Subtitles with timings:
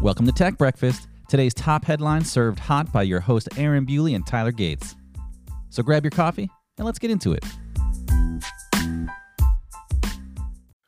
[0.00, 1.08] Welcome to Tech Breakfast.
[1.28, 4.94] Today's top headlines served hot by your host Aaron Bewley and Tyler Gates.
[5.70, 6.48] So grab your coffee
[6.78, 7.44] and let's get into it.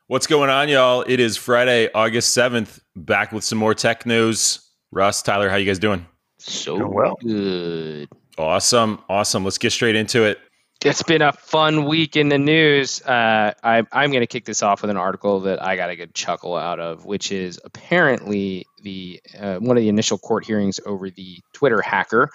[0.07, 1.03] What's going on, y'all?
[1.07, 2.79] It is Friday, August 7th.
[2.95, 4.65] Back with some more tech news.
[4.91, 6.05] Russ, Tyler, how you guys doing?
[6.39, 7.17] So Doing well.
[7.21, 8.09] good.
[8.37, 8.99] Awesome.
[9.09, 9.43] Awesome.
[9.43, 10.39] Let's get straight into it.
[10.83, 13.03] It's been a fun week in the news.
[13.03, 15.95] Uh, I, I'm going to kick this off with an article that I got a
[15.95, 20.79] good chuckle out of, which is apparently the uh, one of the initial court hearings
[20.83, 22.31] over the Twitter hacker,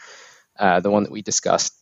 [0.60, 1.74] uh, the one that we discussed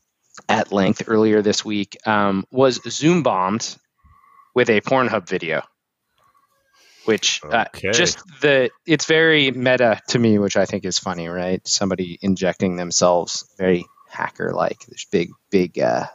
[0.49, 3.77] at length earlier this week, um, was Zoom bombed
[4.55, 5.63] with a Pornhub video.
[7.05, 7.93] Which uh, Okay.
[7.93, 11.61] just the it's very meta to me, which I think is funny, right?
[11.69, 14.79] Somebody injecting themselves very hacker like.
[14.87, 16.07] There's big, big, uh,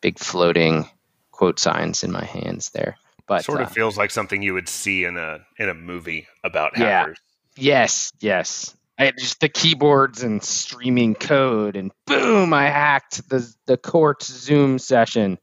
[0.00, 0.88] big floating
[1.30, 2.96] quote signs in my hands there.
[3.26, 6.26] But sort of uh, feels like something you would see in a in a movie
[6.42, 7.00] about Yeah.
[7.00, 7.18] hackers.
[7.56, 8.74] yes, yes.
[9.00, 12.52] I, just the keyboards and streaming code, and boom!
[12.52, 15.38] I hacked the the court Zoom session.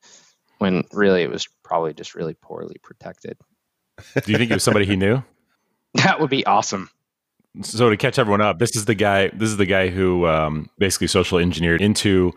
[0.58, 3.38] When really it was probably just really poorly protected.
[3.97, 5.23] Do you think it was somebody he knew?
[6.03, 6.90] That would be awesome.
[7.61, 9.30] So to catch everyone up, this is the guy.
[9.30, 12.34] This is the guy who um, basically social engineered into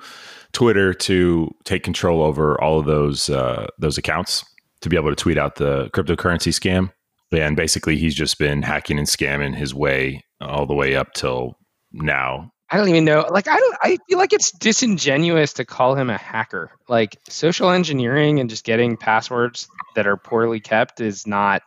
[0.53, 4.45] Twitter to take control over all of those uh, those accounts
[4.81, 6.93] to be able to tweet out the cryptocurrency scam.
[7.33, 11.59] And basically, he's just been hacking and scamming his way all the way up till
[11.93, 12.53] now.
[12.71, 13.27] I don't even know.
[13.31, 13.77] Like, I don't.
[13.83, 16.71] I feel like it's disingenuous to call him a hacker.
[16.89, 21.63] Like, social engineering and just getting passwords that are poorly kept is not.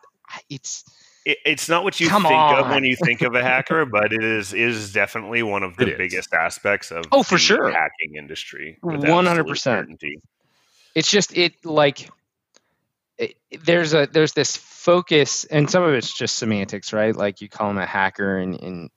[0.48, 0.84] It's
[1.24, 4.12] It, it's not what you Come think of when you think of a hacker, but
[4.12, 7.70] it is is definitely one of the biggest aspects of Oh, for the sure.
[7.70, 8.78] hacking industry.
[8.82, 9.78] 100%.
[9.78, 10.20] absolute
[10.94, 12.10] it's just it like
[13.18, 17.48] it, there's a there's this focus and some of it's just semantics right like you
[17.48, 18.90] call him a hacker and, and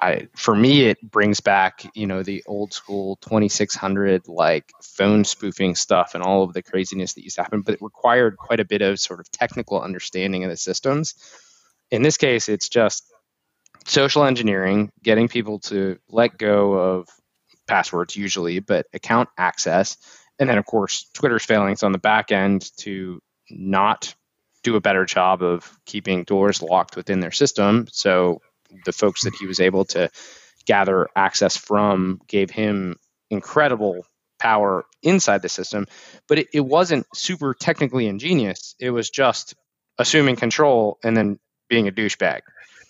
[0.00, 5.74] I, for me it brings back you know the old school 2600 like phone spoofing
[5.74, 8.64] stuff and all of the craziness that used to happen but it required quite a
[8.64, 11.14] bit of sort of technical understanding of the systems
[11.90, 13.04] in this case it's just
[13.86, 17.08] social engineering getting people to let go of
[17.66, 19.96] passwords usually but account access.
[20.38, 24.14] And then of course twitter's failings on the back end to not
[24.62, 27.86] do a better job of keeping doors locked within their system.
[27.90, 28.40] So
[28.84, 30.10] the folks that he was able to
[30.66, 32.96] gather access from gave him
[33.30, 34.04] incredible
[34.38, 35.86] power inside the system.
[36.28, 38.74] But it, it wasn't super technically ingenious.
[38.78, 39.54] It was just
[39.98, 41.38] assuming control and then
[41.70, 42.40] being a douchebag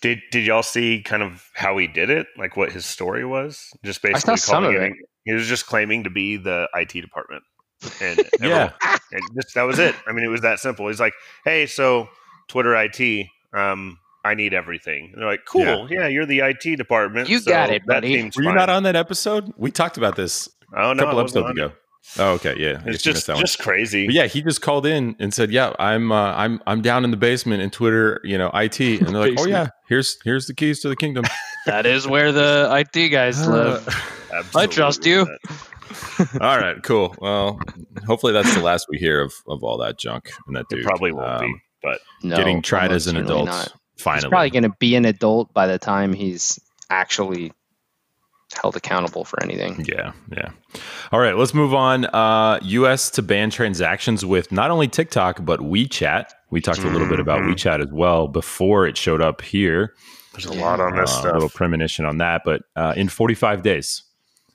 [0.01, 2.27] Did did y'all see kind of how he did it?
[2.37, 3.69] Like what his story was?
[3.85, 4.93] Just saw basically some calling of it.
[5.23, 7.43] He was just claiming to be the IT department,
[8.01, 8.71] and Yeah.
[9.11, 9.95] and just, that was it.
[10.07, 10.87] I mean, it was that simple.
[10.87, 11.13] He's like,
[11.45, 12.09] "Hey, so
[12.47, 17.29] Twitter IT, um, I need everything." And they're like, "Cool, yeah, you're the IT department.
[17.29, 19.53] You so got it, buddy." Were you fine." not on that episode?
[19.57, 21.73] We talked about this Oh a couple episodes ago.
[22.17, 22.81] Oh, okay, yeah.
[22.85, 23.39] I It's guess just one.
[23.39, 24.07] just crazy.
[24.07, 27.11] But yeah, he just called in and said, "Yeah, I'm uh, I'm I'm down in
[27.11, 30.53] the basement in Twitter, you know, IT." And they're like, "Oh yeah, here's here's the
[30.53, 31.25] keys to the kingdom."
[31.65, 33.87] that is where the it guys live
[34.55, 35.27] I trust you.
[36.39, 37.15] all right, cool.
[37.19, 37.59] Well,
[38.07, 40.79] hopefully that's the last we hear of of all that junk and that dude.
[40.79, 43.45] It probably won't be, um, but No, getting tried as an adult.
[43.45, 43.71] not.
[43.97, 47.51] Finally, He's probably going to be an adult by the time he's actually
[48.59, 49.85] held accountable for anything.
[49.87, 50.49] Yeah, yeah.
[51.11, 52.05] All right, let's move on.
[52.05, 53.09] Uh, U.S.
[53.11, 56.25] to ban transactions with not only TikTok but WeChat.
[56.49, 57.53] We talked a little bit about Mhm.
[57.53, 59.93] WeChat as well before it showed up here.
[60.33, 63.63] there's a lot on this Uh, A little premonition on that, but uh, in 45
[63.63, 64.03] days.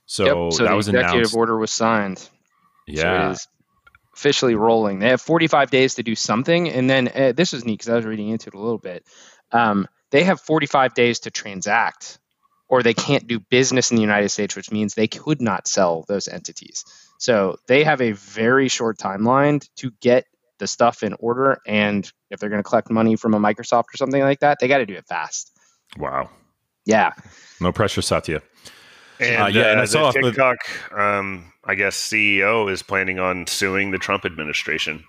[0.06, 0.52] So, yep.
[0.54, 1.34] So that the was executive announced.
[1.36, 2.18] order was signed.
[2.18, 2.30] So
[2.86, 3.46] Yeah, it is
[4.14, 5.00] officially rolling.
[5.00, 7.96] They have 45 days to do something, and then uh, this is neat because I
[7.96, 9.04] was reading into it a little bit.
[9.52, 12.18] Um, they have 45 days to transact,
[12.68, 16.04] or they can't do business in the United States, which means they could not sell
[16.08, 16.84] those entities.
[17.18, 20.24] So they have a very short timeline to get
[20.58, 23.96] the stuff in order, and if they're going to collect money from a Microsoft or
[23.96, 25.52] something like that, they got to do it fast.
[25.98, 26.30] wow.
[26.84, 27.12] Yeah,
[27.60, 28.42] No pressure, Satya.
[29.18, 30.56] And, Uh, yeah, and I uh, saw the if the- TikTok,
[30.98, 35.04] um, I guess CEO is planning on suing the Trump administration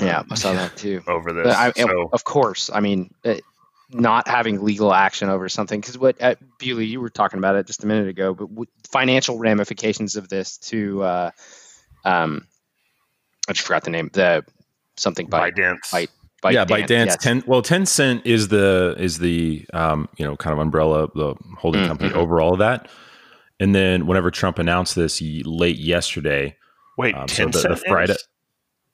[0.00, 1.02] yeah, I saw that too.
[1.06, 1.54] over this.
[1.54, 3.34] I, so of course, I mean, uh,
[3.92, 7.66] not having legal action over something because what uh, Bewley, you were talking about it
[7.66, 11.30] just a minute ago, but w- financial ramifications of this to, uh,
[12.04, 12.46] um,
[13.48, 14.44] I just forgot the name, the
[14.96, 16.08] something by dance Byte-
[16.42, 17.06] Byte yeah, Dan- ByteDance.
[17.06, 17.16] yes.
[17.16, 17.42] Ten.
[17.46, 21.88] Well, Tencent is the is the um, you know kind of umbrella, the holding Mm,
[21.88, 22.16] company mhm.
[22.16, 22.88] over all of that.
[23.58, 26.56] And then whenever Trump announced this y- late yesterday,
[26.96, 28.28] Wait, um, so Tencent the, the Friday, is?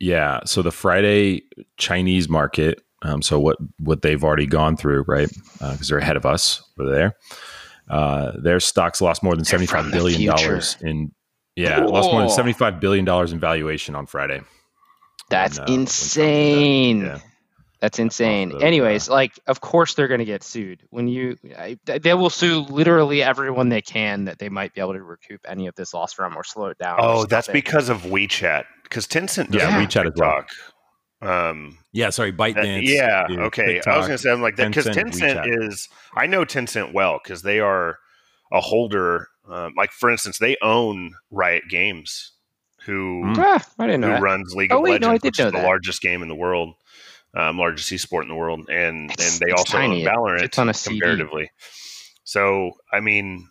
[0.00, 1.42] yeah, so the Friday
[1.76, 5.28] Chinese market Um, so what what they've already gone through, right?
[5.52, 6.62] Because uh, they're ahead of us.
[6.76, 7.16] We're there.
[7.88, 11.12] Uh, their stocks lost more than seventy five billion dollars in
[11.54, 11.90] yeah, Whoa.
[11.90, 14.40] lost more than seventy five billion dollars in valuation on Friday.
[15.31, 16.98] That's when, uh, insane.
[16.98, 17.19] When yeah.
[17.81, 18.62] That's insane.
[18.62, 20.82] Anyways, like of course they're going to get sued.
[20.90, 24.94] When you I, they will sue literally everyone they can that they might be able
[24.94, 26.99] to recoup any of this loss from or slow it down.
[27.00, 27.52] Oh, that's it.
[27.52, 28.64] because of WeChat.
[28.82, 30.06] Because Tencent yeah, WeChat TikTok.
[30.06, 30.44] as well.
[31.22, 32.78] Um, yeah, sorry, ByteDance.
[32.78, 33.74] Uh, yeah, okay.
[33.74, 35.88] TikTok, I was going to say I'm like that because Tencent, Tencent is.
[36.14, 37.98] I know Tencent well because they are
[38.52, 39.28] a holder.
[39.48, 42.32] Um, like for instance, they own Riot Games,
[42.84, 44.22] who ah, I didn't know who that.
[44.22, 46.74] runs League oh, of wait, Legends, no, which is the largest game in the world
[47.36, 50.06] um, largest esport in the world, and it's, and they also tiny.
[50.06, 51.50] own Valorant it's on a comparatively.
[52.24, 53.48] So I mean,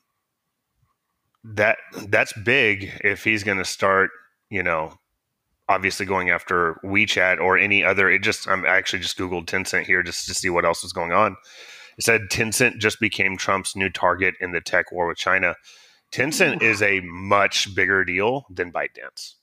[1.44, 1.78] that
[2.08, 4.10] that's big if he's going to start,
[4.50, 4.98] you know,
[5.68, 8.10] obviously going after WeChat or any other.
[8.10, 11.12] It just I'm actually just googled Tencent here just to see what else was going
[11.12, 11.36] on.
[11.98, 15.56] It said Tencent just became Trump's new target in the tech war with China.
[16.12, 19.34] Tencent is a much bigger deal than ByteDance.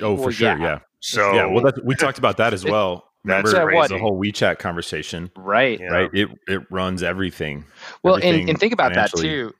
[0.00, 0.58] Oh, for well, sure, yeah.
[0.58, 0.78] yeah.
[1.00, 3.10] So yeah, well, we talked about that as well.
[3.24, 5.80] Remember That's what, the whole WeChat conversation, right?
[5.90, 6.10] Right.
[6.12, 7.64] It it runs everything.
[8.02, 9.52] Well, everything and, and think about that too.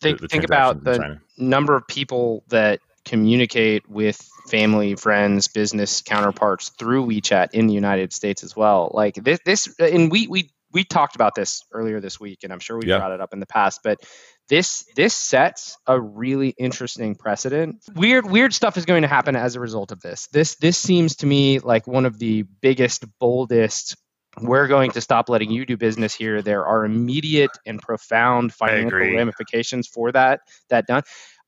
[0.00, 6.02] Think the, the think about the number of people that communicate with family, friends, business
[6.02, 8.90] counterparts through WeChat in the United States as well.
[8.94, 12.60] Like this, this, and we we we talked about this earlier this week, and I'm
[12.60, 12.98] sure we yeah.
[12.98, 14.00] brought it up in the past, but
[14.48, 17.84] this this sets a really interesting precedent.
[17.94, 20.28] Weird weird stuff is going to happen as a result of this.
[20.32, 23.96] This this seems to me like one of the biggest, boldest.
[24.40, 26.40] We're going to stop letting you do business here.
[26.40, 30.40] There are immediate and profound financial ramifications for that
[30.70, 31.02] that done.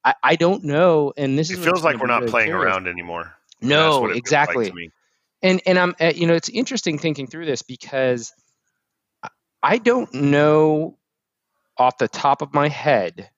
[0.05, 2.67] I, I don't know, and this it feels like we're not really playing curious.
[2.67, 3.35] around anymore.
[3.61, 4.71] No, exactly.
[4.71, 4.93] Like
[5.43, 8.33] and and I'm uh, you know it's interesting thinking through this because
[9.63, 10.99] I don't know
[11.79, 13.31] off the top of my head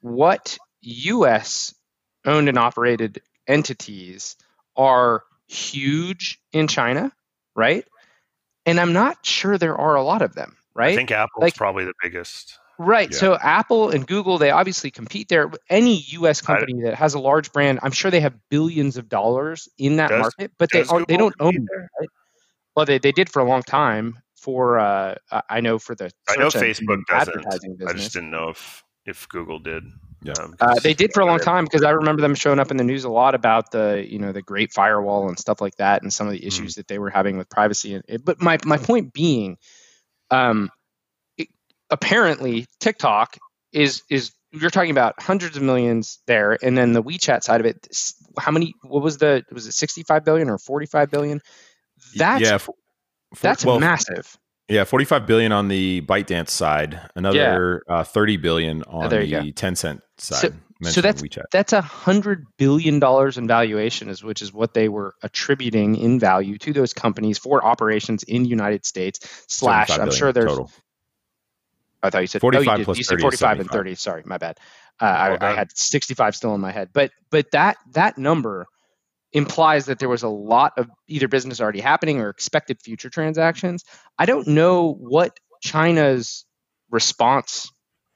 [0.00, 1.74] what US
[2.24, 4.36] owned and operated entities
[4.76, 7.12] are huge in China,
[7.54, 7.84] right?
[8.66, 10.92] And I'm not sure there are a lot of them, right?
[10.92, 12.58] I think Apple's like, probably the biggest.
[12.78, 13.10] Right.
[13.10, 13.18] Yeah.
[13.18, 15.50] So Apple and Google, they obviously compete there.
[15.70, 19.68] Any US company that has a large brand, I'm sure they have billions of dollars
[19.78, 21.62] in that does, market, but they are, they don't own it.
[22.00, 22.08] Right?
[22.74, 25.14] Well, they, they did for a long time for uh,
[25.48, 27.46] I know for the I know Facebook doesn't.
[27.88, 29.84] I just didn't know if if Google did.
[30.22, 32.70] Yeah, um, uh, they did for a long time because I remember them showing up
[32.70, 35.76] in the news a lot about the you know the Great Firewall and stuff like
[35.76, 36.48] that, and some of the mm-hmm.
[36.48, 38.00] issues mm that they were having with privacy.
[38.22, 39.56] But my my point being,
[40.30, 40.70] um, it,
[41.94, 43.38] apparently TikTok
[43.72, 47.66] is is you're talking about hundreds of millions there, and then the WeChat side of
[47.66, 47.86] it.
[48.38, 48.74] How many?
[48.82, 49.42] What was the?
[49.52, 51.40] Was it 65 billion or 45 billion?
[52.16, 52.58] That's yeah,
[53.40, 54.36] that's well, massive.
[54.68, 57.96] Yeah, 45 billion on the ByteDance side, another yeah.
[57.96, 59.42] uh, 30 billion on oh, the go.
[59.42, 60.54] Tencent side.
[60.82, 61.44] So, so that's WeChat.
[61.52, 66.18] that's a hundred billion dollars in valuation, is which is what they were attributing in
[66.18, 69.44] value to those companies for operations in United States.
[69.48, 70.50] Slash, I'm sure there's.
[70.50, 70.70] Total.
[72.04, 73.94] I thought you said 45 oh, you, did, you said 45 and 30.
[73.94, 74.58] Sorry, my bad.
[75.00, 78.66] Uh, I, I, had 65 still in my head, but but that that number
[79.32, 83.84] implies that there was a lot of either business already happening or expected future transactions.
[84.18, 86.44] I don't know what China's
[86.90, 87.72] response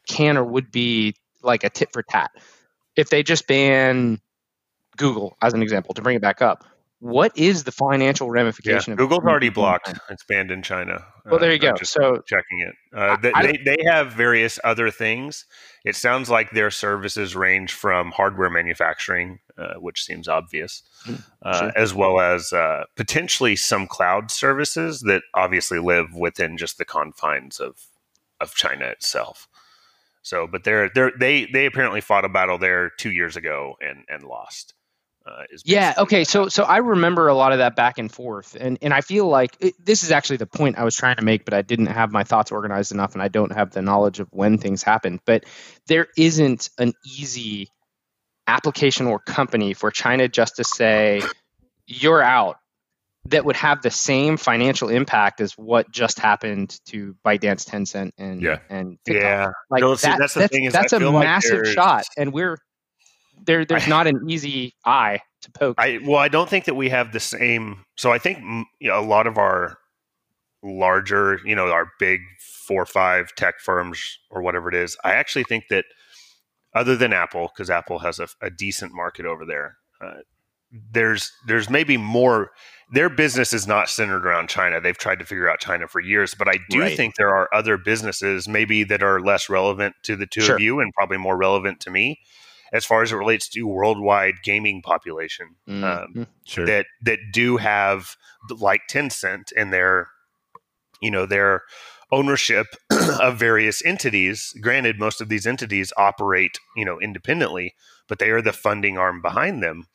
[0.06, 2.30] can or would be like a tit for tat.
[2.94, 4.20] If they just ban
[4.96, 6.64] Google, as an example, to bring it back up,
[7.00, 8.92] what is the financial ramification?
[8.92, 9.92] Yeah, Google's already blocked.
[10.10, 11.04] It's banned in China.
[11.24, 11.84] Well, there you uh, go.
[11.84, 15.44] So checking it, uh, they, they, they have various other things.
[15.84, 21.58] It sounds like their services range from hardware manufacturing, uh, which seems obvious, hmm, uh,
[21.58, 21.72] sure.
[21.76, 27.60] as well as uh, potentially some cloud services that obviously live within just the confines
[27.60, 27.76] of
[28.40, 29.48] of China itself.
[30.22, 34.04] So, but they're they're they they apparently fought a battle there two years ago and
[34.08, 34.74] and lost.
[35.28, 35.94] Uh, yeah.
[35.99, 36.25] Okay.
[36.25, 39.26] So so I remember a lot of that back and forth, and and I feel
[39.26, 41.87] like it, this is actually the point I was trying to make, but I didn't
[41.87, 45.20] have my thoughts organized enough, and I don't have the knowledge of when things happened.
[45.25, 45.44] But
[45.87, 47.68] there isn't an easy
[48.47, 51.23] application or company for China just to say
[51.87, 52.56] you're out
[53.26, 58.40] that would have the same financial impact as what just happened to ByteDance, Tencent, and
[58.40, 58.58] yeah.
[58.70, 59.23] and TikTok.
[59.23, 62.58] yeah, like no, see, that, that's, that's, that's a massive like shot, and we're
[63.45, 65.76] there there's not an easy eye to poke.
[65.78, 67.85] I well, I don't think that we have the same.
[67.97, 68.38] So I think
[68.80, 69.78] you know, a lot of our
[70.62, 72.21] larger, you know, our big
[72.66, 74.97] four or five tech firms or whatever it is.
[75.04, 75.85] I actually think that
[76.75, 80.21] other than Apple, because Apple has a, a, decent market over there, uh,
[80.92, 82.50] there's there's maybe more
[82.92, 84.80] their business is not centered around China.
[84.80, 86.97] They've tried to figure out China for years, but I do right.
[86.97, 90.57] think there are other businesses maybe that are less relevant to the two sure.
[90.57, 92.21] of you and probably more relevant to me
[92.72, 95.84] as far as it relates to worldwide gaming population mm-hmm.
[95.84, 96.66] um, sure.
[96.66, 98.16] that that do have
[98.58, 100.08] like Tencent and their
[101.00, 101.62] you know their
[102.10, 102.66] ownership
[103.20, 104.54] of various entities.
[104.60, 107.75] Granted, most of these entities operate you know independently,
[108.08, 109.87] but they are the funding arm behind them.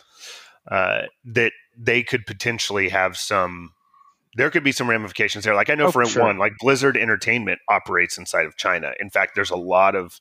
[0.69, 3.73] Uh, that they could potentially have some
[4.35, 5.55] there could be some ramifications there.
[5.55, 6.23] Like I know oh, for sure.
[6.23, 8.93] one, like Blizzard Entertainment operates inside of China.
[8.99, 10.19] In fact, there's a lot of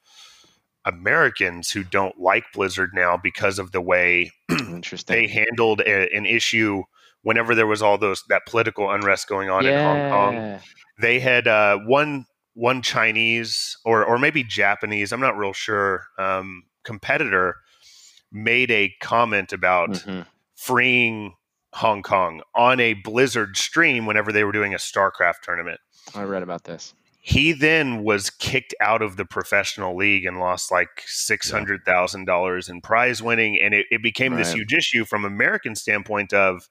[0.84, 4.30] Americans who don't like Blizzard now because of the way
[5.06, 6.82] they handled a, an issue
[7.22, 9.70] whenever there was all those that political unrest going on yeah.
[9.70, 10.60] in Hong Kong.
[11.00, 16.64] They had uh, one one Chinese or or maybe Japanese, I'm not real sure, um,
[16.84, 17.56] competitor
[18.30, 20.22] made a comment about mm-hmm.
[20.56, 21.34] freeing
[21.74, 25.80] Hong Kong on a Blizzard stream whenever they were doing a StarCraft tournament.
[26.14, 26.94] I read about this.
[27.24, 32.24] He then was kicked out of the professional league and lost like six hundred thousand
[32.24, 34.38] dollars in prize winning, and it, it became right.
[34.38, 36.68] this huge issue from American standpoint of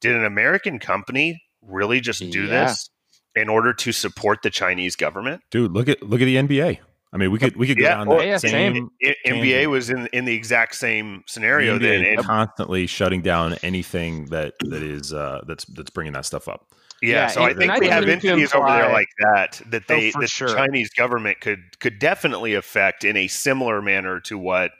[0.00, 2.64] did an American company really just do yeah.
[2.64, 2.88] this
[3.36, 5.42] in order to support the Chinese government?
[5.50, 6.78] Dude, look at look at the NBA.
[7.12, 8.90] I mean, we could we could go yeah, down well, yeah, same.
[9.02, 9.14] same.
[9.26, 11.78] NBA was in in the exact same scenario.
[11.78, 16.48] then and constantly shutting down anything that that is uh, that's that's bringing that stuff
[16.48, 16.72] up.
[17.02, 20.12] Yeah, yeah so I think we have entities over there like that that oh, they
[20.14, 20.48] oh, that sure.
[20.48, 24.72] the Chinese government could could definitely affect in a similar manner to what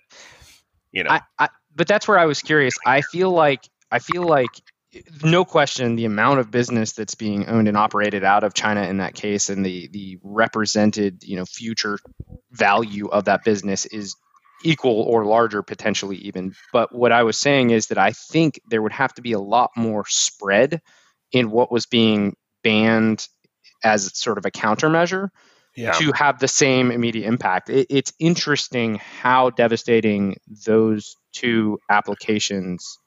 [0.92, 1.10] you know.
[1.10, 2.76] I, I, but that's where I was curious.
[2.84, 4.50] I feel like I feel like
[5.22, 8.98] no question the amount of business that's being owned and operated out of China in
[8.98, 11.98] that case and the the represented you know future
[12.50, 14.16] value of that business is
[14.64, 18.82] equal or larger potentially even but what I was saying is that I think there
[18.82, 20.82] would have to be a lot more spread
[21.32, 23.26] in what was being banned
[23.82, 25.30] as sort of a countermeasure
[25.76, 25.92] yeah.
[25.92, 32.98] to have the same immediate impact it, it's interesting how devastating those two applications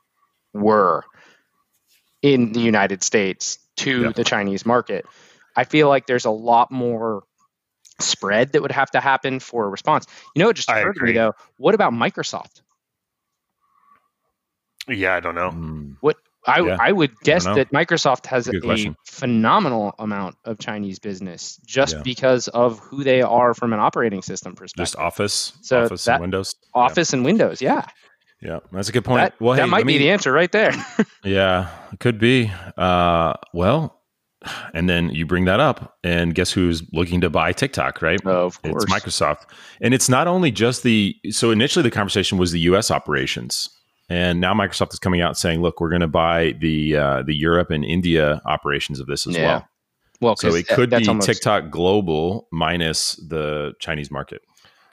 [0.54, 1.04] were
[2.24, 4.12] in the United States to yeah.
[4.12, 5.06] the Chinese market.
[5.56, 7.24] I feel like there's a lot more
[8.00, 10.08] spread that would have to happen for a response.
[10.36, 11.34] You know, it just occurred to me though.
[11.58, 12.62] What about Microsoft?
[14.88, 15.52] Yeah, I don't know.
[15.52, 15.98] Mm.
[16.02, 16.78] What I yeah.
[16.80, 18.96] I would guess I that Microsoft has a question.
[19.06, 22.02] phenomenal amount of Chinese business just yeah.
[22.04, 24.84] because of who they are from an operating system perspective.
[24.84, 26.56] Just Office, so Office and Windows.
[26.74, 27.18] Office yeah.
[27.18, 27.86] and Windows, yeah.
[28.42, 29.22] Yeah, that's a good point.
[29.22, 30.74] That, well, that hey, might me, be the answer right there.
[31.24, 32.52] yeah, it could be.
[32.78, 34.02] Uh, well,
[34.74, 38.20] and then you bring that up, and guess who's looking to buy TikTok, right?
[38.26, 38.84] Oh, of course.
[38.84, 39.46] It's Microsoft.
[39.82, 43.70] And it's not only just the, so initially the conversation was the US operations.
[44.10, 47.36] And now Microsoft is coming out saying, look, we're going to buy the uh, the
[47.36, 49.46] Europe and India operations of this as yeah.
[49.46, 49.68] well.
[50.22, 51.28] Well, so it could be almost...
[51.28, 54.42] TikTok global minus the Chinese market.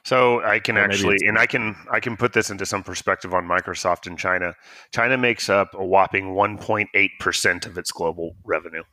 [0.03, 3.33] So I can or actually, and I can I can put this into some perspective
[3.33, 4.55] on Microsoft in China.
[4.91, 8.83] China makes up a whopping 1.8 percent of its global revenue.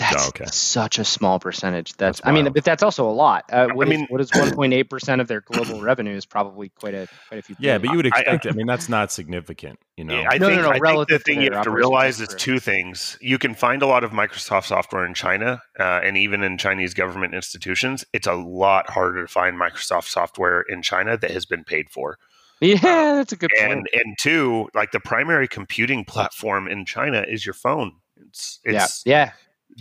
[0.00, 0.46] That's oh, okay.
[0.46, 1.92] such a small percentage.
[1.98, 3.44] That's, that's I mean, but that's also a lot.
[3.52, 6.70] Uh, what I mean, is, what is 1.8 percent of their global revenue is probably
[6.70, 7.54] quite a quite a few.
[7.58, 8.46] Yeah, but you would expect.
[8.46, 9.78] I, I, I mean, that's not significant.
[9.98, 11.70] You know, yeah, I no, think, no, no, I think the thing you have to
[11.70, 13.18] realize is two things.
[13.20, 16.94] You can find a lot of Microsoft software in China, uh, and even in Chinese
[16.94, 18.06] government institutions.
[18.14, 22.16] It's a lot harder to find Microsoft software in China that has been paid for.
[22.62, 23.70] Yeah, uh, that's a good point.
[23.70, 27.92] And and two, like the primary computing platform in China is your phone.
[28.16, 29.32] It's, it's yeah, yeah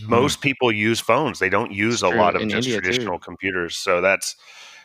[0.08, 1.40] most people use phones.
[1.40, 3.26] They don't use a lot of just India traditional too.
[3.26, 3.78] computers.
[3.78, 4.36] So that's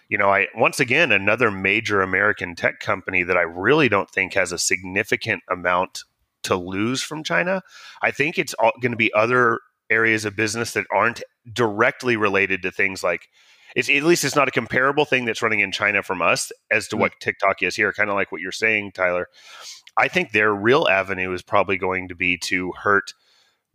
[0.09, 4.35] you know, I once again another major American tech company that I really don't think
[4.35, 6.05] has a significant amount
[6.45, 7.63] to lose from China.
[8.03, 12.71] I think it's going to be other areas of business that aren't directly related to
[12.71, 13.29] things like
[13.75, 16.87] it's at least it's not a comparable thing that's running in China from us as
[16.89, 17.01] to mm.
[17.01, 17.93] what TikTok is here.
[17.93, 19.27] Kind of like what you're saying, Tyler.
[19.97, 23.15] I think their real avenue is probably going to be to hurt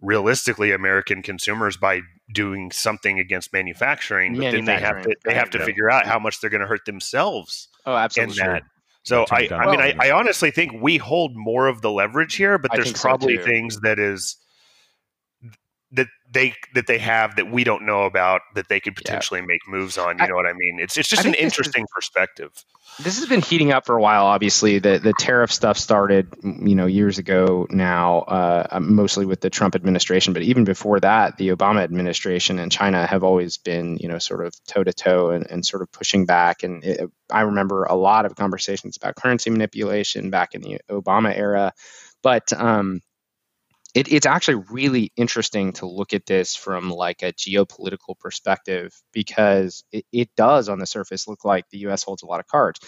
[0.01, 2.01] realistically American consumers by
[2.33, 6.19] doing something against manufacturing, but then they have to they have to figure out how
[6.19, 7.67] much they're going to hurt themselves.
[7.85, 8.41] Oh, absolutely.
[8.41, 8.63] In that.
[9.03, 12.57] So I, I mean, I, I, honestly think we hold more of the leverage here,
[12.57, 14.39] but there's probably so things that is that
[16.31, 19.45] they that they have that we don't know about that they could potentially yeah.
[19.47, 20.17] make moves on.
[20.17, 20.79] You I, know what I mean?
[20.79, 22.51] It's it's just an interesting is, perspective.
[23.01, 24.25] This has been heating up for a while.
[24.25, 29.49] Obviously, the the tariff stuff started you know years ago now, uh, mostly with the
[29.49, 34.07] Trump administration, but even before that, the Obama administration and China have always been you
[34.07, 36.63] know sort of toe to toe and sort of pushing back.
[36.63, 41.35] And it, I remember a lot of conversations about currency manipulation back in the Obama
[41.35, 41.73] era
[42.21, 43.01] But um,
[43.95, 49.83] it, it's actually really interesting to look at this from like a geopolitical perspective because
[49.91, 52.03] it, it does on the surface look like the U.S.
[52.03, 52.79] holds a lot of cards.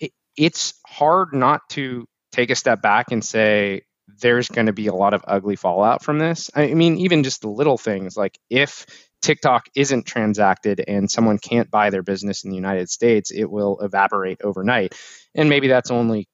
[0.00, 3.82] It, it's hard not to take a step back and say
[4.20, 6.50] there's going to be a lot of ugly fallout from this.
[6.54, 8.86] I mean, even just the little things like if
[9.20, 13.80] TikTok isn't transacted and someone can't buy their business in the United States, it will
[13.80, 14.94] evaporate overnight.
[15.34, 16.28] And maybe that's only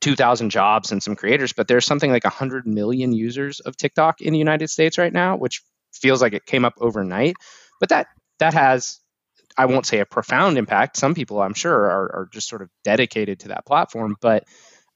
[0.00, 4.32] 2,000 jobs and some creators, but there's something like 100 million users of TikTok in
[4.32, 5.62] the United States right now, which
[5.92, 7.34] feels like it came up overnight.
[7.80, 8.06] But that
[8.38, 9.00] that has,
[9.56, 10.96] I won't say a profound impact.
[10.96, 14.16] Some people, I'm sure, are, are just sort of dedicated to that platform.
[14.20, 14.44] But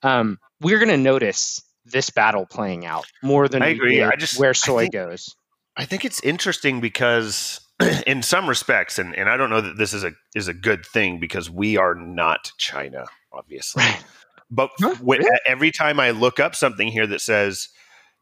[0.02, 3.99] um, we're going to notice this battle playing out more than I agree.
[3.99, 5.35] Where, I just where soy think, goes.
[5.76, 7.61] I think it's interesting because
[8.06, 10.87] in some respects, and, and I don't know that this is a is a good
[10.87, 13.82] thing because we are not China, obviously.
[13.82, 14.04] Right.
[14.52, 17.68] But when, every time I look up something here that says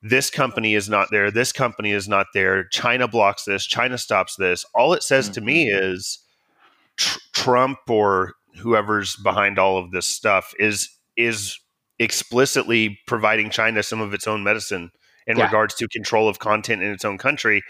[0.01, 4.37] this company is not there, this company is not there, China blocks this, China stops
[4.37, 5.35] this, all it says mm-hmm.
[5.35, 5.93] to me mm-hmm.
[5.93, 6.21] is
[6.97, 11.59] tr- Trump or whoever's behind all of this stuff is is
[11.99, 14.91] explicitly providing China some of its own medicine
[15.27, 15.45] in yeah.
[15.45, 17.61] regards to control of content in its own country.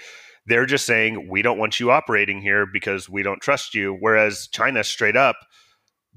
[0.46, 3.96] They're just saying, we don't want you operating here because we don't trust you.
[3.98, 5.36] Whereas China straight up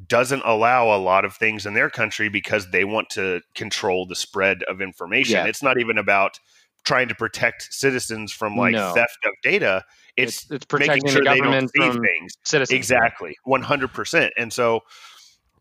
[0.08, 4.16] doesn't allow a lot of things in their country because they want to control the
[4.16, 5.36] spread of information.
[5.36, 5.46] Yeah.
[5.46, 6.40] It's not even about
[6.84, 8.94] trying to protect citizens from like no.
[8.94, 9.86] theft of data.
[10.18, 12.38] It's, it's, it's protecting sure the government from things.
[12.44, 12.76] citizens.
[12.76, 14.34] Exactly, one hundred percent.
[14.38, 14.82] And so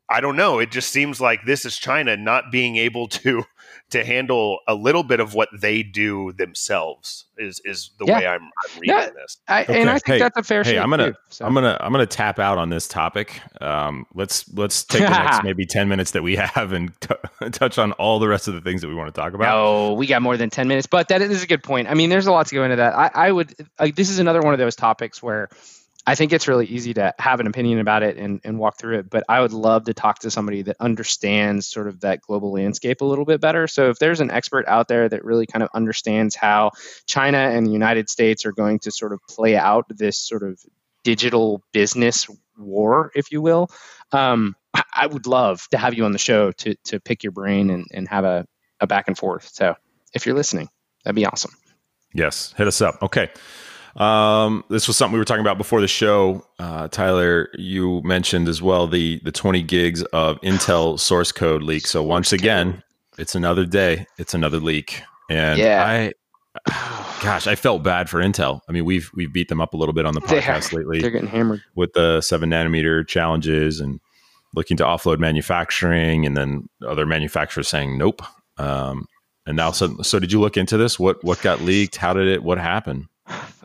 [0.08, 0.58] I don't know.
[0.58, 3.44] It just seems like this is China not being able to
[3.92, 8.18] to handle a little bit of what they do themselves is is the yeah.
[8.18, 9.38] way I'm, I'm reading yeah, this.
[9.48, 9.80] I, okay.
[9.80, 10.62] And I think hey, that's a fair.
[10.62, 11.44] Hey, I'm gonna too, so.
[11.44, 13.40] I'm gonna I'm gonna tap out on this topic.
[13.60, 17.14] Um, let's let's take the next maybe ten minutes that we have and t-
[17.52, 19.54] touch on all the rest of the things that we want to talk about.
[19.54, 21.88] No, we got more than ten minutes, but that is a good point.
[21.88, 22.94] I mean, there's a lot to go into that.
[22.94, 25.48] I, I would like this is another one of those topics where
[26.04, 28.98] I think it's really easy to have an opinion about it and, and walk through
[28.98, 32.52] it, but I would love to talk to somebody that understands sort of that global
[32.52, 33.68] landscape a little bit better.
[33.68, 36.72] So if there's an expert out there that really kind of understands how
[37.06, 40.58] China and the United States are going to sort of play out this sort of
[41.04, 42.26] digital business
[42.58, 43.68] war, if you will,
[44.10, 44.56] um,
[44.94, 47.86] I would love to have you on the show to to pick your brain and,
[47.92, 48.46] and have a,
[48.80, 49.50] a back and forth.
[49.52, 49.76] So
[50.14, 50.68] if you're listening,
[51.04, 51.52] that'd be awesome.
[52.14, 53.02] Yes, hit us up.
[53.02, 53.30] Okay.
[53.96, 56.46] Um, this was something we were talking about before the show.
[56.58, 61.86] Uh, Tyler, you mentioned as well the the 20 gigs of Intel source code leak.
[61.86, 62.82] So once again,
[63.18, 64.06] it's another day.
[64.18, 65.84] It's another leak, and yeah.
[65.84, 66.12] I.
[67.22, 68.60] Gosh, I felt bad for Intel.
[68.68, 71.00] I mean, we've we've beat them up a little bit on the podcast they're, lately.
[71.00, 74.00] They're getting hammered with the seven nanometer challenges and
[74.54, 78.22] looking to offload manufacturing, and then other manufacturers saying nope.
[78.58, 79.06] Um,
[79.46, 80.98] and now, so so did you look into this?
[80.98, 81.96] What what got leaked?
[81.96, 82.42] How did it?
[82.42, 83.06] What happened?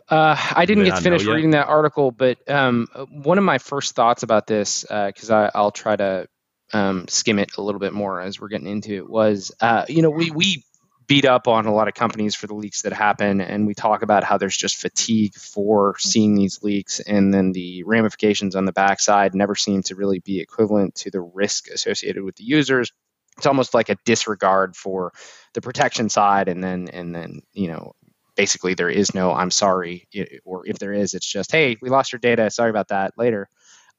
[0.09, 3.93] Uh, I didn't get to finish reading that article, but um, one of my first
[3.95, 6.27] thoughts about this, because uh, I'll try to
[6.73, 10.01] um, skim it a little bit more as we're getting into it, was uh, you
[10.01, 10.63] know we we
[11.07, 14.01] beat up on a lot of companies for the leaks that happen, and we talk
[14.01, 18.73] about how there's just fatigue for seeing these leaks, and then the ramifications on the
[18.73, 22.91] backside never seem to really be equivalent to the risk associated with the users.
[23.37, 25.13] It's almost like a disregard for
[25.53, 27.93] the protection side, and then and then you know
[28.37, 30.07] basically there is no I'm sorry,
[30.45, 32.49] or if there is, it's just hey, we lost your data.
[32.49, 33.13] Sorry about that.
[33.17, 33.49] Later.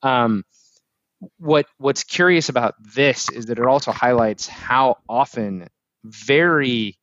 [0.02, 0.44] Um,
[1.38, 5.66] what what's curious about this is that it also highlights how often
[6.04, 6.96] very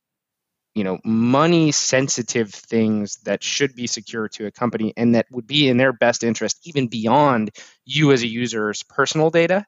[0.74, 5.46] you know money sensitive things that should be secure to a company and that would
[5.46, 7.50] be in their best interest even beyond
[7.84, 9.66] you as a user's personal data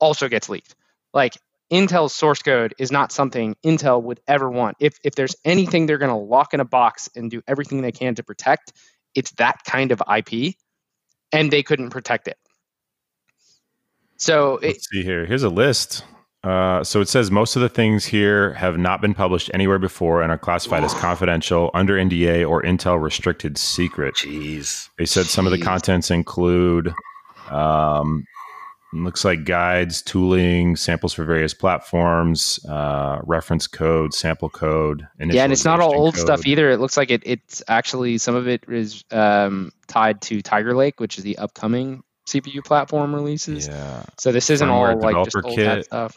[0.00, 0.74] also gets leaked
[1.14, 1.34] like
[1.70, 4.76] Intel's source code is not something Intel would ever want.
[4.80, 7.92] If if there's anything they're going to lock in a box and do everything they
[7.92, 8.72] can to protect,
[9.14, 10.54] it's that kind of IP,
[11.32, 12.38] and they couldn't protect it.
[14.16, 15.26] So let's it, see here.
[15.26, 16.04] Here's a list.
[16.44, 20.22] Uh, so it says most of the things here have not been published anywhere before
[20.22, 24.14] and are classified as confidential, under NDA, or Intel restricted secret.
[24.14, 24.88] Jeez.
[24.98, 25.30] They said Jeez.
[25.30, 26.92] some of the contents include
[27.50, 28.24] um,
[28.92, 35.06] looks like guides, tooling, samples for various platforms, uh, reference code, sample code.
[35.18, 36.22] And yeah, and it's not all old code.
[36.22, 36.70] stuff either.
[36.70, 41.00] It looks like it, it's actually some of it is um, tied to Tiger Lake,
[41.00, 43.68] which is the upcoming CPU platform releases.
[43.68, 44.04] Yeah.
[44.18, 46.16] So this isn't Firmware all like just old kit, stuff.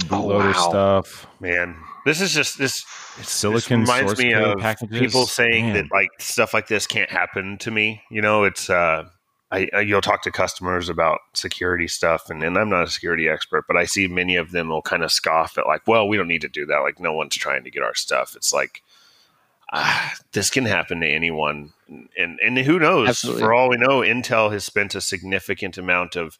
[0.00, 0.68] Bootloader oh, wow.
[0.68, 1.26] stuff.
[1.40, 2.84] Man, this is just this.
[3.22, 4.98] Silicon this reminds me of packages.
[4.98, 5.74] people saying Man.
[5.74, 8.02] that like stuff like this can't happen to me.
[8.10, 8.68] You know, it's.
[8.68, 9.04] uh
[9.52, 13.28] I, I, you'll talk to customers about security stuff, and, and I'm not a security
[13.28, 16.16] expert, but I see many of them will kind of scoff at like, well, we
[16.16, 16.78] don't need to do that.
[16.78, 18.34] Like, no one's trying to get our stuff.
[18.34, 18.82] It's like,
[19.70, 21.74] ah, this can happen to anyone,
[22.16, 23.10] and and who knows?
[23.10, 23.42] Absolutely.
[23.42, 26.38] For all we know, Intel has spent a significant amount of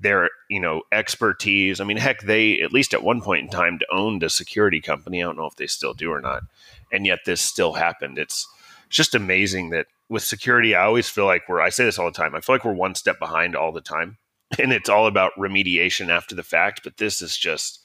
[0.00, 1.80] their you know expertise.
[1.80, 5.22] I mean, heck, they at least at one point in time owned a security company.
[5.22, 6.44] I don't know if they still do or not,
[6.90, 8.18] and yet this still happened.
[8.18, 8.48] It's
[8.88, 12.12] just amazing that with security, I always feel like we're, I say this all the
[12.12, 14.18] time, I feel like we're one step behind all the time.
[14.58, 16.82] And it's all about remediation after the fact.
[16.84, 17.80] But this is just,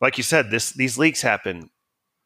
[0.00, 1.68] like you said, this these leaks happen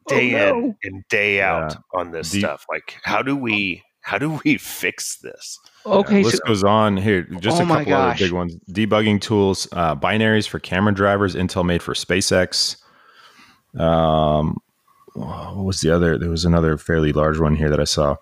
[0.07, 0.65] day oh, no.
[0.67, 1.99] in and day out yeah.
[1.99, 2.65] on this stuff.
[2.69, 5.59] Like, how do we, how do we fix this?
[5.85, 7.23] Okay, yeah, list so, goes on here.
[7.41, 11.35] Just oh a couple other big ones: debugging tools, uh, binaries for camera drivers.
[11.35, 12.77] Intel made for SpaceX.
[13.77, 14.57] Um,
[15.13, 16.17] what was the other?
[16.17, 18.15] There was another fairly large one here that I saw.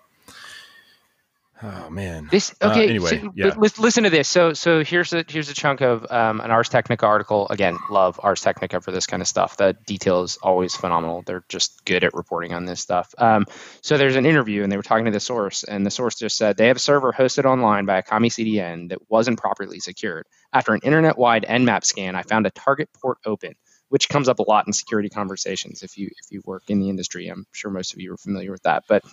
[1.62, 2.28] Oh man.
[2.30, 2.84] This uh, okay.
[2.84, 3.54] Uh, anyway, so, yeah.
[3.56, 4.28] listen to this.
[4.28, 7.48] So so here's a here's a chunk of um, an Ars Technica article.
[7.48, 9.56] Again, love Ars Technica for this kind of stuff.
[9.56, 11.22] The detail is always phenomenal.
[11.24, 13.14] They're just good at reporting on this stuff.
[13.16, 13.46] Um,
[13.80, 16.36] so there's an interview, and they were talking to the source, and the source just
[16.36, 20.26] said they have a server hosted online by Akamai CDN that wasn't properly secured.
[20.52, 23.54] After an internet-wide Nmap scan, I found a target port open
[23.88, 26.90] which comes up a lot in security conversations if you if you work in the
[26.90, 27.28] industry.
[27.28, 28.82] I'm sure most of you are familiar with that.
[28.88, 29.04] But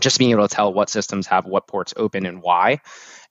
[0.00, 2.80] just being able to tell what systems have what ports open and why,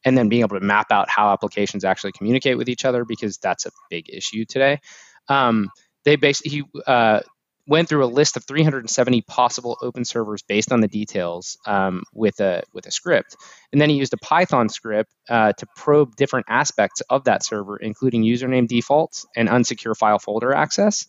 [0.06, 3.38] and then being able to map out how applications actually communicate with each other because
[3.38, 4.80] that's a big issue today.
[5.28, 5.70] Um,
[6.06, 7.22] they basically uh,
[7.68, 12.40] went through a list of 370 possible open servers based on the details um, with
[12.40, 13.36] a with a script,
[13.72, 17.78] and then he used a Python script uh, to probe different aspects of that server,
[17.78, 21.06] including username defaults and unsecure file folder access.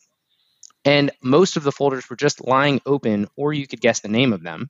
[0.85, 4.33] And most of the folders were just lying open, or you could guess the name
[4.33, 4.69] of them.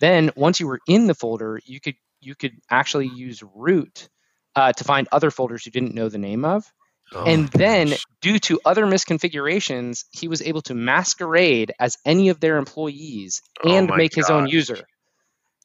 [0.00, 4.08] Then once you were in the folder, you could you could actually use root
[4.56, 6.70] uh, to find other folders you didn't know the name of.
[7.12, 8.04] Oh and then, gosh.
[8.20, 13.74] due to other misconfigurations, he was able to masquerade as any of their employees oh
[13.74, 14.80] and oh make his own user.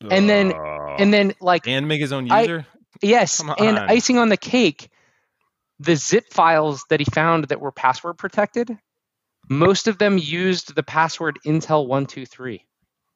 [0.09, 2.65] And then, and then, like, and make his own user.
[2.69, 4.89] I, yes, and icing on the cake,
[5.79, 8.77] the zip files that he found that were password protected,
[9.49, 12.65] most of them used the password Intel one two three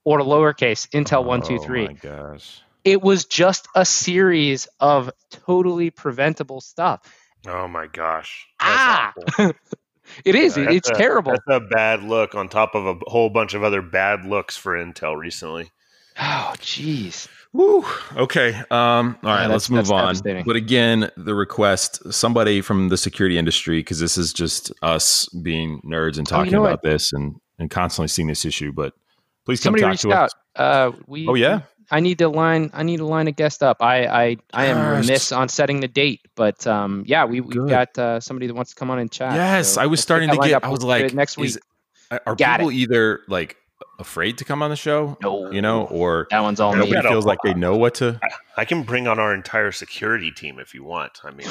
[0.07, 1.83] or lowercase Intel one two three.
[1.83, 2.61] Oh my gosh!
[2.85, 7.01] It was just a series of totally preventable stuff.
[7.45, 8.47] Oh my gosh!
[8.61, 9.13] ah,
[10.23, 10.55] it is.
[10.55, 11.33] Yeah, it's a, terrible.
[11.33, 14.77] That's a bad look on top of a whole bunch of other bad looks for
[14.77, 15.71] Intel recently.
[16.17, 17.27] Oh, jeez.
[17.51, 17.83] Woo.
[18.15, 18.53] Okay.
[18.71, 19.43] Um, all right.
[19.43, 20.15] Yeah, let's move on.
[20.45, 25.81] But again, the request somebody from the security industry, because this is just us being
[25.81, 26.91] nerds and talking oh, you know about what?
[26.91, 28.71] this and, and constantly seeing this issue.
[28.71, 28.93] But
[29.47, 30.23] Please come Somebody talk reached to out.
[30.25, 30.33] us.
[30.57, 31.61] Uh, we, oh yeah.
[31.89, 32.69] I need to line.
[32.73, 33.81] I need to line a guest up.
[33.81, 37.97] I I, I am remiss on setting the date, but um, yeah, we we got
[37.97, 39.35] uh, somebody that wants to come on and chat.
[39.35, 40.65] Yes, so I was starting to get.
[40.65, 41.51] I was like, next week.
[41.51, 41.59] Is,
[42.11, 42.75] are got people it.
[42.75, 43.55] either like
[43.99, 45.17] afraid to come on the show?
[45.23, 46.91] No, you know, or that one's all me.
[46.91, 48.19] feels like they know what to.
[48.21, 51.21] I, I, can bring on our entire security team if you want.
[51.23, 51.47] I mean,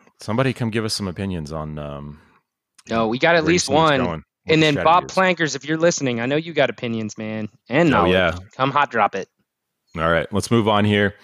[0.20, 1.78] somebody come give us some opinions on.
[1.78, 2.22] Um,
[2.88, 6.36] no, we got at least one and then Bob Plankers, if you're listening, I know
[6.36, 8.10] you got opinions, man, and knowledge.
[8.10, 8.38] Oh, yeah.
[8.56, 9.28] Come hot drop it.
[9.96, 11.14] All right, let's move on here.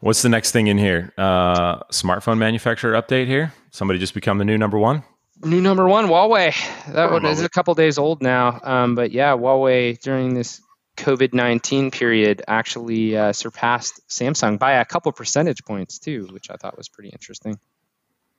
[0.00, 1.12] What's the next thing in here?
[1.18, 3.52] Uh, smartphone manufacturer update here.
[3.70, 5.02] Somebody just become the new number one.
[5.42, 6.54] New number one, Huawei.
[6.92, 10.60] That one is a couple days old now, um, but yeah, Huawei during this
[10.96, 16.56] COVID nineteen period actually uh, surpassed Samsung by a couple percentage points too, which I
[16.56, 17.58] thought was pretty interesting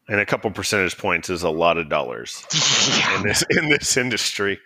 [0.07, 2.45] and a couple percentage points is a lot of dollars
[2.97, 3.17] yeah.
[3.17, 4.59] in this in this industry.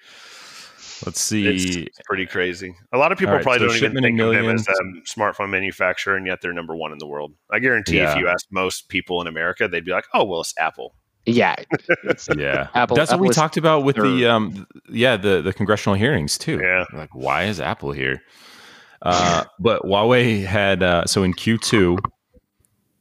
[1.05, 1.83] Let's see.
[1.85, 2.73] It's pretty crazy.
[2.93, 5.49] A lot of people right, probably so don't even think of them as a smartphone
[5.49, 7.33] manufacturer, and yet they're number one in the world.
[7.51, 8.13] I guarantee yeah.
[8.13, 10.95] if you ask most people in America, they'd be like, "Oh, well, it's Apple."
[11.25, 11.55] Yeah,
[12.37, 12.69] yeah.
[12.75, 16.37] Apple, That's Apple what we talked about with the um, yeah, the the congressional hearings
[16.37, 16.59] too.
[16.61, 18.21] Yeah, like why is Apple here?
[19.01, 21.97] Uh, but Huawei had uh, so in Q2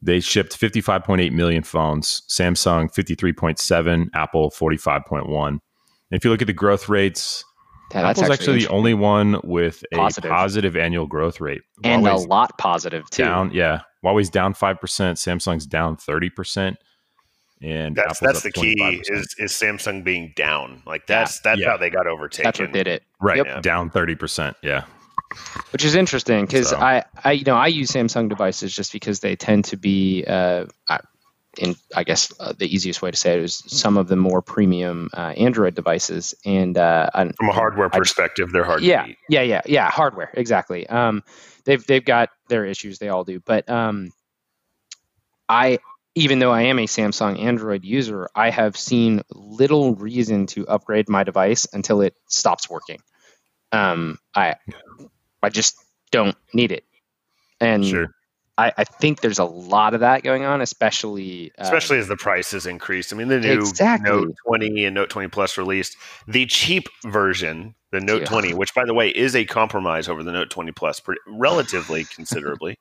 [0.01, 5.47] they shipped 55.8 million phones, Samsung 53.7, Apple 45.1.
[5.47, 5.61] And
[6.11, 7.43] if you look at the growth rates,
[7.93, 11.61] yeah, Apple's actually, actually the only one with a positive, positive annual growth rate.
[11.83, 13.23] And Huawei's a lot positive too.
[13.23, 13.81] Down, yeah.
[14.03, 16.75] Huawei's down 5%, Samsung's down 30%.
[17.61, 18.61] And that's Apple's that's the 25%.
[18.61, 20.83] key is is Samsung being down.
[20.85, 21.41] Like that's yeah.
[21.43, 21.69] that's yeah.
[21.69, 22.43] how they got overtaken.
[22.43, 23.03] That's what did it.
[23.21, 23.37] Right.
[23.37, 23.63] Yep.
[23.63, 24.55] Down 30%.
[24.61, 24.83] Yeah
[25.71, 26.77] which is interesting because so.
[26.77, 30.65] I, I, you know, I use Samsung devices just because they tend to be, uh,
[31.57, 34.41] in I guess uh, the easiest way to say it is some of the more
[34.41, 36.35] premium uh, Android devices.
[36.45, 38.81] And uh, from a hardware I, perspective, they're hard.
[38.81, 39.89] Yeah, yeah, yeah, yeah.
[39.89, 40.87] Hardware, exactly.
[40.87, 41.23] Um,
[41.63, 42.99] they've they've got their issues.
[42.99, 43.39] They all do.
[43.39, 44.11] But um,
[45.47, 45.79] I,
[46.15, 51.09] even though I am a Samsung Android user, I have seen little reason to upgrade
[51.09, 52.99] my device until it stops working.
[53.71, 54.55] Um, I,
[55.45, 55.75] I just
[56.11, 56.83] don't need it.
[57.59, 58.07] And sure.
[58.57, 62.15] I, I, think there's a lot of that going on, especially uh, especially as the
[62.15, 63.11] prices increase.
[63.11, 64.09] I mean, the new exactly.
[64.09, 68.27] Note 20 and Note 20 Plus released the cheap version, the Note yeah.
[68.27, 72.79] 20, which by the way is a compromise over the Note 20 Plus, relatively considerably,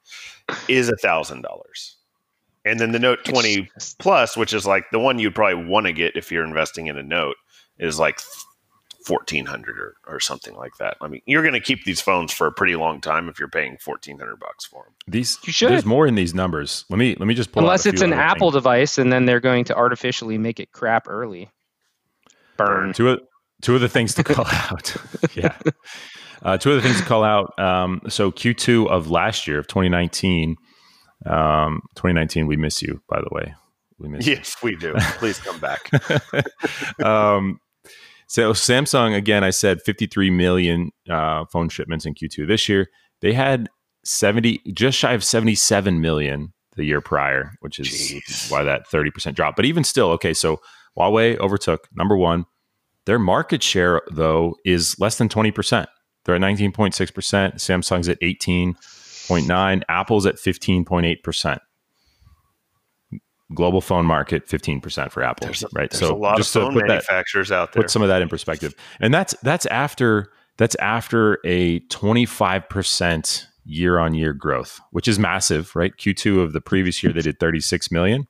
[0.68, 1.96] is a thousand dollars.
[2.64, 5.92] And then the Note 20 Plus, which is like the one you'd probably want to
[5.92, 7.36] get if you're investing in a Note,
[7.78, 8.20] is like
[9.06, 10.96] 1400 or, or something like that.
[11.00, 13.48] I mean, you're going to keep these phones for a pretty long time if you're
[13.48, 14.94] paying 1400 bucks for them.
[15.06, 15.70] These you should.
[15.70, 16.84] There's more in these numbers.
[16.90, 18.62] Let me let me just pull Unless it's an Apple things.
[18.62, 21.50] device and then they're going to artificially make it crap early.
[22.56, 22.92] Burn.
[22.92, 23.20] Two of,
[23.62, 24.96] two of the things to call out.
[25.34, 25.56] yeah.
[26.42, 27.58] Uh, two other things to call out.
[27.58, 30.56] Um, so Q2 of last year of 2019
[31.26, 33.54] um, 2019 we miss you by the way.
[33.98, 34.34] We miss you.
[34.34, 34.66] Yes, you.
[34.66, 34.94] we do.
[35.18, 35.88] Please come back.
[37.02, 37.60] um,
[38.34, 42.88] so Samsung again, I said 53 million uh, phone shipments in Q2 this year.
[43.20, 43.68] They had
[44.04, 48.50] 70, just shy of 77 million the year prior, which is Jeez.
[48.50, 49.54] why that 30% drop.
[49.54, 50.60] But even still, okay, so
[50.98, 52.46] Huawei overtook number one.
[53.06, 55.86] Their market share though is less than 20%.
[56.24, 57.54] They're at 19.6%.
[57.54, 59.82] Samsung's at 18.9.
[59.88, 61.58] Apple's at 15.8%
[63.52, 65.90] global phone market 15% for apple there's a, right?
[65.90, 67.82] there's so a lot just of phone manufacturers that, out there.
[67.82, 68.74] put some of that in perspective.
[69.00, 75.74] And that's that's after that's after a 25% year on year growth which is massive
[75.76, 75.94] right?
[75.96, 78.26] Q2 of the previous year they did 36 million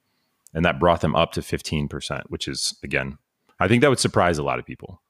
[0.53, 3.19] and that brought them up to 15% which is again
[3.61, 5.01] i think that would surprise a lot of people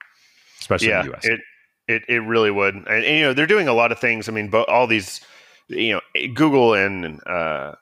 [0.60, 1.40] especially yeah, in the us it,
[1.88, 2.74] it, it really would.
[2.74, 4.28] And, and, you know they're doing a lot of things.
[4.28, 5.20] I mean but all these
[5.68, 7.72] you know google and uh,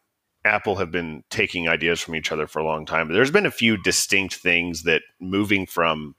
[0.45, 3.09] Apple have been taking ideas from each other for a long time.
[3.09, 6.17] But there's been a few distinct things that moving from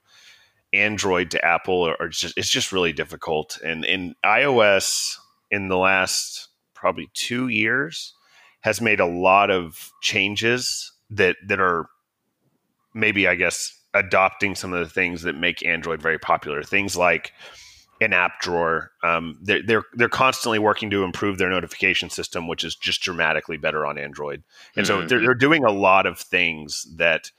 [0.72, 3.58] Android to Apple are, are just it's just really difficult.
[3.64, 5.16] And in iOS
[5.50, 8.14] in the last probably two years
[8.60, 11.86] has made a lot of changes that that are
[12.94, 16.62] maybe I guess adopting some of the things that make Android very popular.
[16.62, 17.32] Things like
[18.00, 18.90] an app drawer.
[19.02, 23.56] Um, they're, they're they're constantly working to improve their notification system, which is just dramatically
[23.56, 24.42] better on Android.
[24.76, 25.02] And mm-hmm.
[25.02, 27.30] so they're, they're doing a lot of things that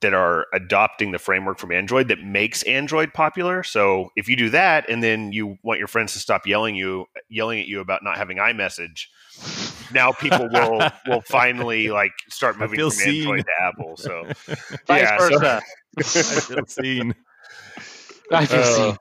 [0.00, 3.64] that are adopting the framework from Android that makes Android popular.
[3.64, 7.06] So if you do that, and then you want your friends to stop yelling you
[7.28, 9.06] yelling at you about not having iMessage,
[9.92, 13.22] now people will will finally like start moving from seen.
[13.22, 13.96] Android to Apple.
[13.96, 14.24] So
[14.86, 15.62] vice yeah, versa.
[16.02, 17.14] So, I feel seen.
[18.30, 18.96] Uh,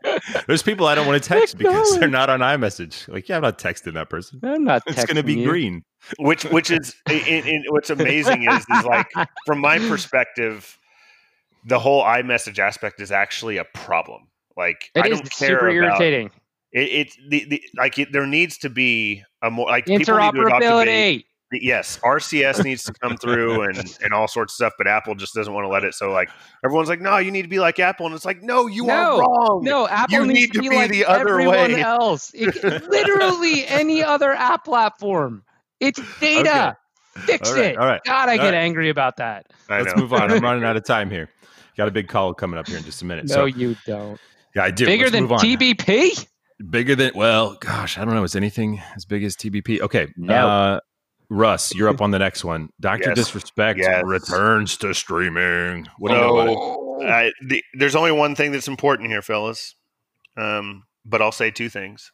[0.48, 3.08] there's people I don't want to text because they're not on iMessage.
[3.08, 4.40] Like, yeah, I'm not texting that person.
[4.44, 4.84] I'm not.
[4.88, 5.50] It's going to be you.
[5.50, 5.84] green.
[6.20, 9.08] Which, which is, in, in, what's amazing is, is like
[9.46, 10.78] from my perspective,
[11.66, 14.28] the whole iMessage aspect is actually a problem.
[14.56, 16.32] Like, it I don't care super about, irritating.
[16.72, 22.00] It, it's the, the like it, there needs to be a more like interoperability yes,
[22.00, 25.54] RCS needs to come through and, and all sorts of stuff, but Apple just doesn't
[25.54, 25.94] want to let it.
[25.94, 26.30] So like
[26.64, 28.94] everyone's like, no, you need to be like Apple, and it's like, no, you no,
[28.94, 29.62] are wrong.
[29.64, 31.82] No, Apple you need to be, be like the other way.
[31.82, 32.56] Else, it,
[32.90, 35.44] literally any other app platform.
[35.80, 36.78] It's data.
[37.18, 37.26] Okay.
[37.26, 37.78] Fix all right, it.
[37.78, 38.02] All right.
[38.04, 38.54] God, I all get right.
[38.54, 39.48] angry about that.
[39.70, 40.32] Let's move on.
[40.32, 41.30] I'm running out of time here.
[41.76, 43.26] Got a big call coming up here in just a minute.
[43.28, 44.20] No, so, you don't.
[44.56, 44.86] Yeah, I do.
[44.86, 46.28] Bigger Let's than TBP.
[46.70, 48.24] Bigger than well, gosh, I don't know.
[48.24, 49.82] Is anything as big as TBP?
[49.82, 50.48] Okay, no.
[50.48, 50.80] Uh,
[51.30, 52.70] Russ, you're up on the next one.
[52.80, 53.18] Doctor yes.
[53.18, 54.04] Disrespect yes.
[54.06, 55.88] returns to streaming.
[55.98, 57.10] What do you know about it?
[57.10, 59.76] I, the, there's only one thing that's important here, fellas.
[60.38, 62.12] Um, but I'll say two things.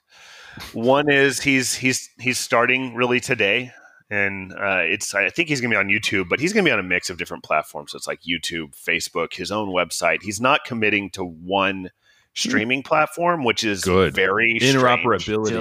[0.73, 3.71] One is he's he's he's starting really today,
[4.09, 6.79] and uh, it's I think he's gonna be on YouTube, but he's gonna be on
[6.79, 7.91] a mix of different platforms.
[7.91, 10.21] So it's like YouTube, Facebook, his own website.
[10.21, 11.89] He's not committing to one
[12.35, 14.13] streaming platform, which is good.
[14.13, 15.51] Very interoperability.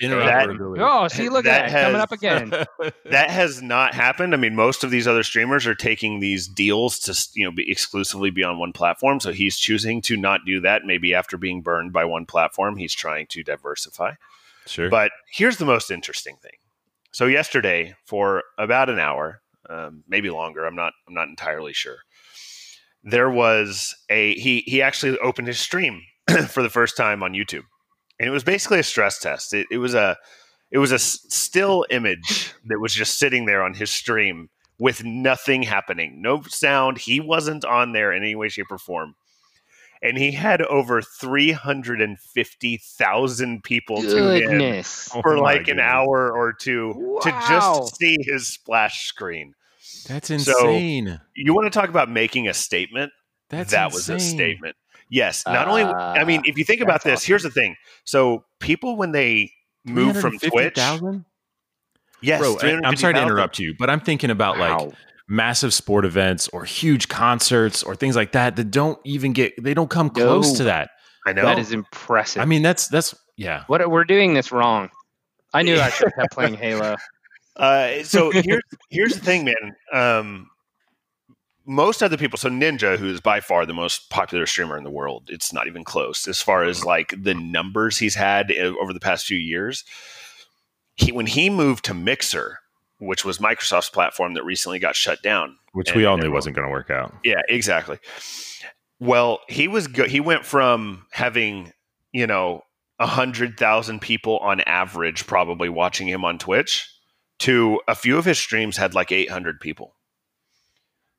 [0.00, 0.76] interoperability.
[0.76, 2.50] That, oh, see, look at that has, coming up again.
[3.10, 4.34] that has not happened.
[4.34, 7.70] I mean, most of these other streamers are taking these deals to you know be
[7.70, 9.20] exclusively be on one platform.
[9.20, 10.82] So he's choosing to not do that.
[10.84, 14.12] Maybe after being burned by one platform, he's trying to diversify.
[14.66, 14.90] Sure.
[14.90, 16.52] But here's the most interesting thing.
[17.10, 21.98] So yesterday, for about an hour, um, maybe longer, I'm not I'm not entirely sure.
[23.02, 26.02] There was a he he actually opened his stream
[26.48, 27.64] for the first time on YouTube,
[28.18, 29.54] and it was basically a stress test.
[29.54, 30.16] It, it was a
[30.70, 35.62] it was a still image that was just sitting there on his stream with nothing
[35.62, 36.98] happening, no sound.
[36.98, 39.14] He wasn't on there in any way, shape, or form.
[40.00, 44.48] And he had over 350,000 people Goodness.
[44.48, 44.84] tune in
[45.18, 47.18] oh for oh like an hour or two wow.
[47.22, 49.54] to just see his splash screen.
[50.06, 51.08] That's insane.
[51.08, 53.10] So you want to talk about making a statement?
[53.50, 54.14] That's that insane.
[54.14, 54.76] was a statement.
[55.10, 55.44] Yes.
[55.46, 57.26] Not uh, only, I mean, if you think about this, awesome.
[57.26, 57.76] here's the thing.
[58.04, 59.52] So people, when they
[59.84, 61.24] move from Twitch, 000?
[62.22, 64.78] yes, Bro, I'm sorry to interrupt you, but I'm thinking about wow.
[64.78, 64.94] like
[65.28, 69.74] massive sport events or huge concerts or things like that that don't even get, they
[69.74, 70.58] don't come close no.
[70.58, 70.90] to that.
[71.26, 71.42] I know.
[71.42, 72.42] That is impressive.
[72.42, 73.64] I mean, that's, that's, yeah.
[73.66, 74.90] What we're doing this wrong.
[75.54, 76.96] I knew I should have kept playing Halo.
[77.56, 79.74] Uh, so here's here's the thing, man.
[79.92, 80.50] Um,
[81.68, 85.28] most other people, so Ninja, who's by far the most popular streamer in the world,
[85.28, 89.00] it's not even close as far as like the numbers he's had eh, over the
[89.00, 89.84] past few years.
[90.96, 92.58] He when he moved to Mixer,
[92.98, 96.66] which was Microsoft's platform that recently got shut down, which we all knew wasn't going
[96.66, 97.14] to work out.
[97.22, 97.98] Yeah, exactly.
[98.98, 101.72] Well, he was go- he went from having
[102.12, 102.62] you know
[102.98, 106.90] a hundred thousand people on average probably watching him on Twitch
[107.40, 109.94] to a few of his streams had like eight hundred people.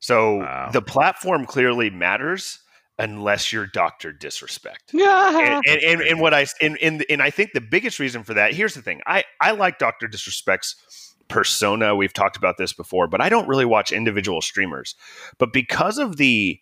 [0.00, 0.70] So wow.
[0.72, 2.58] the platform clearly matters
[2.98, 4.90] unless you're Doctor Disrespect.
[4.92, 5.30] Yeah.
[5.40, 8.34] And, and, and, and, what I and, and and I think the biggest reason for
[8.34, 8.52] that.
[8.52, 9.00] Here's the thing.
[9.06, 11.94] I I like Doctor Disrespect's persona.
[11.96, 14.94] We've talked about this before, but I don't really watch individual streamers.
[15.38, 16.60] But because of the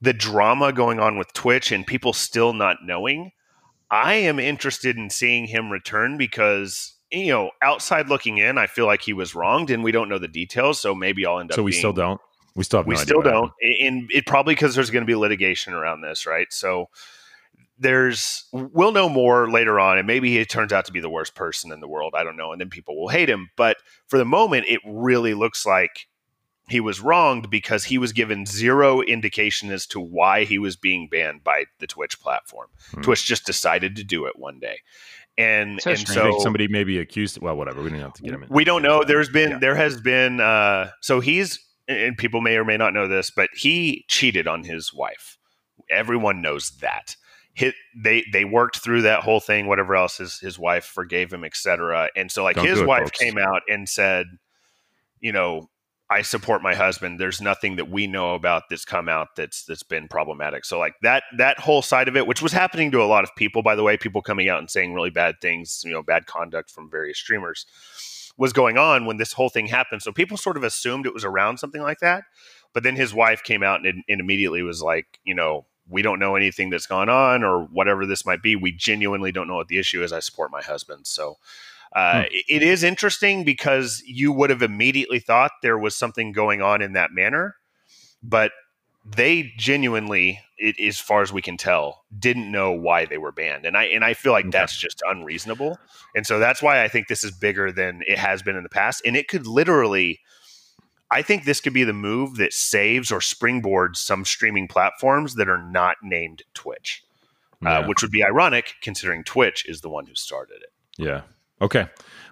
[0.00, 3.30] the drama going on with Twitch and people still not knowing,
[3.90, 8.86] I am interested in seeing him return because you know, outside looking in, I feel
[8.86, 10.80] like he was wronged, and we don't know the details.
[10.80, 11.56] So maybe I'll end up.
[11.56, 12.20] So we being, still don't.
[12.54, 15.14] We still have we no still don't, and it probably because there's going to be
[15.14, 16.52] litigation around this, right?
[16.52, 16.90] So
[17.78, 21.34] there's we'll know more later on, and maybe he turns out to be the worst
[21.34, 22.14] person in the world.
[22.16, 23.50] I don't know, and then people will hate him.
[23.56, 26.06] But for the moment, it really looks like
[26.68, 31.08] he was wronged because he was given zero indication as to why he was being
[31.08, 32.68] banned by the Twitch platform.
[32.92, 33.02] Hmm.
[33.02, 34.78] Twitch just decided to do it one day.
[35.38, 38.42] And so and so somebody maybe accused well whatever we don't have to get him
[38.42, 38.48] in.
[38.50, 39.02] We don't know.
[39.02, 39.58] There's been yeah.
[39.58, 43.50] there has been uh so he's and people may or may not know this, but
[43.54, 45.38] he cheated on his wife.
[45.90, 47.16] Everyone knows that.
[47.54, 51.44] Hit they they worked through that whole thing, whatever else his his wife forgave him,
[51.44, 52.08] etc.
[52.16, 53.18] And so like Don't his wife folks.
[53.18, 54.26] came out and said,
[55.20, 55.68] you know,
[56.08, 57.20] I support my husband.
[57.20, 60.64] There's nothing that we know about that's come out that's that's been problematic.
[60.64, 63.34] So like that that whole side of it, which was happening to a lot of
[63.36, 66.26] people, by the way, people coming out and saying really bad things, you know, bad
[66.26, 67.66] conduct from various streamers
[68.36, 70.02] was going on when this whole thing happened.
[70.02, 72.24] So people sort of assumed it was around something like that.
[72.72, 76.18] But then his wife came out and, and immediately was like, you know, we don't
[76.18, 78.56] know anything that's gone on or whatever this might be.
[78.56, 80.12] We genuinely don't know what the issue is.
[80.12, 81.06] I support my husband.
[81.06, 81.36] So
[81.94, 82.26] uh, hmm.
[82.48, 86.94] it is interesting because you would have immediately thought there was something going on in
[86.94, 87.56] that manner.
[88.22, 88.52] But
[89.04, 93.66] they genuinely, it, as far as we can tell, didn't know why they were banned,
[93.66, 94.58] and I and I feel like okay.
[94.58, 95.78] that's just unreasonable,
[96.14, 98.68] and so that's why I think this is bigger than it has been in the
[98.68, 100.20] past, and it could literally.
[101.10, 105.46] I think this could be the move that saves or springboards some streaming platforms that
[105.46, 107.04] are not named Twitch,
[107.62, 107.78] uh, yeah.
[107.80, 110.70] uh, which would be ironic considering Twitch is the one who started it.
[110.96, 111.20] Yeah.
[111.60, 111.86] Okay.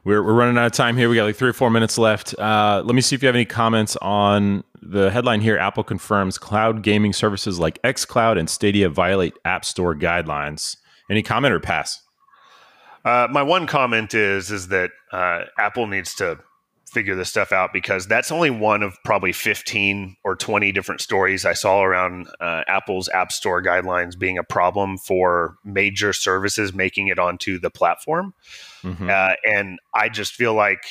[0.04, 1.08] We're, we're running out of time here.
[1.08, 2.38] We got like three or four minutes left.
[2.38, 6.38] Uh, let me see if you have any comments on the headline here Apple confirms
[6.38, 10.76] cloud gaming services like xCloud and Stadia violate App Store guidelines.
[11.10, 12.02] Any comment or pass?
[13.04, 16.38] Uh, my one comment is is that uh, Apple needs to
[16.90, 21.44] figure this stuff out because that's only one of probably 15 or 20 different stories
[21.44, 27.08] I saw around uh, Apple's App Store guidelines being a problem for major services making
[27.08, 28.34] it onto the platform.
[28.82, 29.08] Mm-hmm.
[29.08, 30.82] Uh, and I just feel like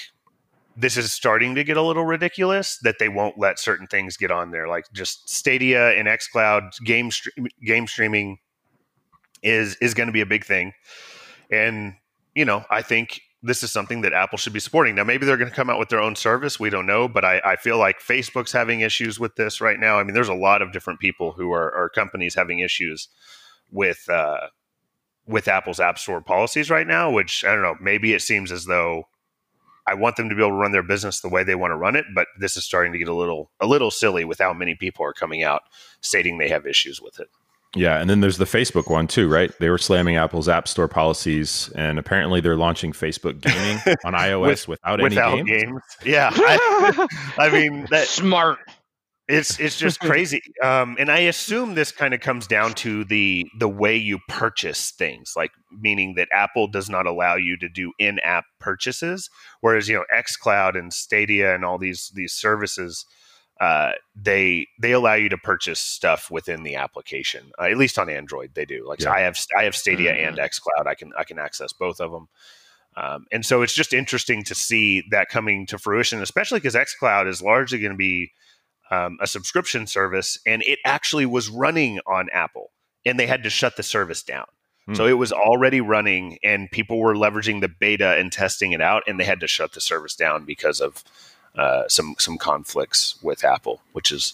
[0.80, 4.32] this is starting to get a little ridiculous that they won't let certain things get
[4.32, 7.12] on there, like just Stadia and XCloud game
[7.66, 8.40] game streaming
[9.44, 10.72] is is going to be a big thing,
[11.52, 11.96] and
[12.34, 14.96] you know I think this is something that Apple should be supporting.
[14.96, 16.60] Now, maybe they're going to come out with their own service.
[16.60, 19.98] We don't know, but I, I, feel like Facebook's having issues with this right now.
[19.98, 23.08] I mean, there's a lot of different people who are, companies having issues
[23.72, 24.48] with uh,
[25.26, 27.10] with Apple's App Store policies right now.
[27.10, 27.76] Which I don't know.
[27.82, 29.06] Maybe it seems as though
[29.88, 31.76] I want them to be able to run their business the way they want to
[31.78, 34.54] run it, but this is starting to get a little a little silly with how
[34.54, 35.64] many people are coming out
[36.02, 37.30] stating they have issues with it.
[37.76, 39.52] Yeah, and then there's the Facebook one too, right?
[39.60, 44.68] They were slamming Apple's App Store policies, and apparently they're launching Facebook gaming on iOS
[44.68, 45.64] With, without, without any games.
[45.66, 45.82] games.
[46.04, 47.08] Yeah, I,
[47.38, 48.58] I mean that smart.
[49.28, 53.46] It's it's just crazy, um, and I assume this kind of comes down to the
[53.60, 57.94] the way you purchase things, like meaning that Apple does not allow you to do
[58.00, 59.30] in app purchases,
[59.62, 63.06] whereas you know XCloud and Stadia and all these these services
[63.60, 67.52] uh, they they allow you to purchase stuff within the application.
[67.60, 68.86] Uh, at least on Android, they do.
[68.88, 69.06] Like yeah.
[69.06, 70.30] so I have I have Stadia mm-hmm.
[70.30, 70.88] and XCloud.
[70.88, 72.28] I can I can access both of them.
[72.96, 77.28] Um, and so it's just interesting to see that coming to fruition, especially because XCloud
[77.28, 78.32] is largely going to be
[78.92, 82.72] um, a subscription service, and it actually was running on Apple,
[83.06, 84.46] and they had to shut the service down.
[84.88, 84.96] Hmm.
[84.96, 89.04] So it was already running, and people were leveraging the beta and testing it out,
[89.06, 91.04] and they had to shut the service down because of
[91.58, 94.34] uh, some some conflicts with Apple, which is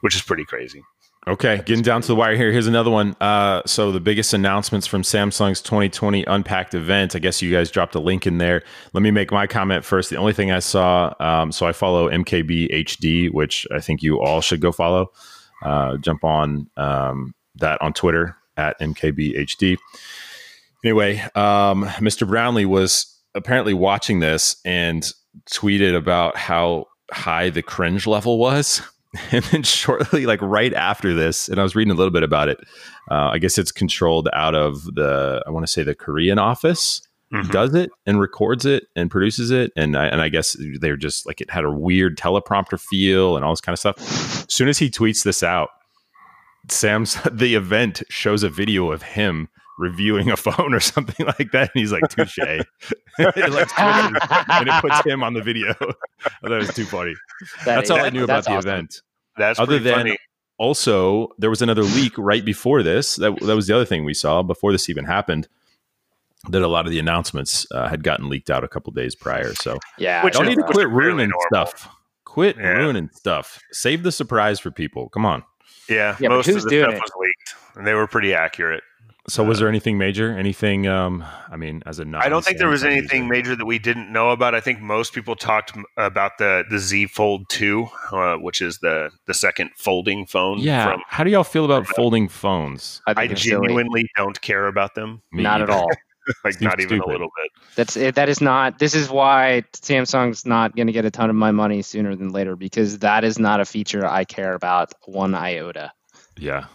[0.00, 0.82] which is pretty crazy.
[1.28, 2.50] Okay, getting down to the wire here.
[2.50, 3.14] Here's another one.
[3.20, 7.14] Uh, so the biggest announcements from Samsung's 2020 Unpacked event.
[7.14, 8.62] I guess you guys dropped a link in there.
[8.94, 10.08] Let me make my comment first.
[10.08, 14.40] The only thing I saw, um, so I follow MKBHD, which I think you all
[14.40, 15.12] should go follow.
[15.62, 19.76] Uh, jump on um, that on Twitter at MKBHD.
[20.82, 22.26] Anyway, um, Mr.
[22.26, 25.12] Brownlee was apparently watching this and
[25.50, 28.82] tweeted about how high the cringe level was.
[29.32, 32.48] And then shortly, like right after this, and I was reading a little bit about
[32.48, 32.58] it.
[33.10, 37.02] Uh, I guess it's controlled out of the, I want to say the Korean office
[37.32, 37.50] mm-hmm.
[37.50, 39.72] does it and records it and produces it.
[39.76, 43.44] And I, and I guess they're just like it had a weird teleprompter feel and
[43.44, 43.98] all this kind of stuff.
[43.98, 45.70] As soon as he tweets this out,
[46.68, 49.48] Sam's the event shows a video of him
[49.80, 51.70] reviewing a phone or something like that.
[51.74, 52.38] And he's like, touche.
[52.38, 52.62] it
[53.18, 55.74] like and it puts him on the video.
[56.42, 57.14] that was too funny.
[57.64, 58.70] That that's is, all that, I knew about the awesome.
[58.70, 59.02] event.
[59.36, 60.18] That's other than funny.
[60.58, 63.16] also there was another leak right before this.
[63.16, 65.48] That that was the other thing we saw before this even happened.
[66.48, 69.54] That a lot of the announcements uh, had gotten leaked out a couple days prior.
[69.54, 71.88] So yeah, don't need to quit ruining really stuff.
[72.24, 72.68] Quit yeah.
[72.68, 73.60] ruining stuff.
[73.72, 75.08] Save the surprise for people.
[75.10, 75.42] Come on.
[75.88, 77.00] Yeah, yeah most of the stuff it?
[77.00, 78.82] was leaked, and they were pretty accurate.
[79.28, 80.36] So, was there anything major?
[80.36, 80.86] Anything?
[80.88, 83.78] Um, I mean, as a non- I don't think there was anything major that we
[83.78, 84.54] didn't know about.
[84.54, 89.10] I think most people talked about the the Z Fold Two, uh, which is the
[89.26, 90.58] the second folding phone.
[90.58, 90.92] Yeah.
[90.92, 93.02] From, How do y'all feel about folding phones?
[93.06, 94.10] I, I genuinely silly.
[94.16, 95.22] don't care about them.
[95.32, 95.72] Me not either.
[95.72, 95.88] at all.
[96.44, 97.08] like Seems not even stupid.
[97.08, 97.50] a little bit.
[97.76, 98.14] That's it.
[98.14, 98.78] That is not.
[98.78, 102.30] This is why Samsung's not going to get a ton of my money sooner than
[102.30, 105.92] later because that is not a feature I care about one iota.
[106.38, 106.66] Yeah.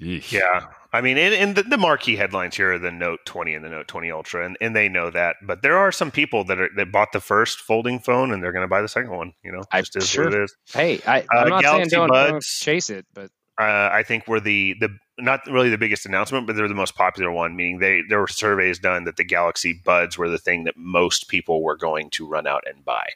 [0.00, 0.32] Yeesh.
[0.32, 0.66] Yeah.
[0.92, 3.68] I mean, and, and the, the, marquee headlines here are the Note 20 and the
[3.68, 5.36] Note 20 Ultra, and, and they know that.
[5.42, 8.52] But there are some people that are that bought the first folding phone and they're
[8.52, 9.32] going to buy the second one.
[9.44, 10.28] You know, just I, sure.
[10.28, 10.56] it is.
[10.72, 13.30] Hey, I, am uh, not Galaxy saying don't, Buds, don't chase it, but
[13.60, 14.88] uh, I think were the the
[15.18, 17.54] not really the biggest announcement, but they're the most popular one.
[17.54, 21.28] Meaning they there were surveys done that the Galaxy Buds were the thing that most
[21.28, 23.10] people were going to run out and buy.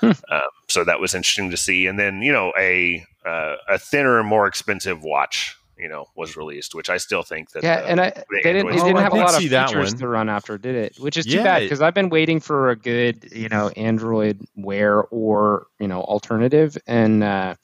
[0.00, 0.12] Hmm.
[0.30, 1.86] Um, so that was interesting to see.
[1.86, 6.74] And then you know a uh, a thinner, more expensive watch you know was released,
[6.74, 8.10] which I still think that yeah, and I
[8.42, 10.98] they didn't, it didn't have a lot of features to run after, did it?
[10.98, 14.40] Which is too yeah, bad because I've been waiting for a good you know Android
[14.54, 17.54] Wear or you know alternative, and uh,